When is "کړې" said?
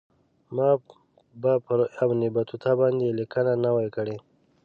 3.95-4.17